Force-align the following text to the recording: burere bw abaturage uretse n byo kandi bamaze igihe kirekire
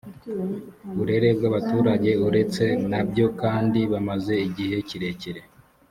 burere 0.95 1.29
bw 1.37 1.43
abaturage 1.49 2.11
uretse 2.27 2.63
n 2.89 2.91
byo 3.09 3.27
kandi 3.41 3.79
bamaze 3.91 4.33
igihe 4.47 4.77
kirekire 4.87 5.41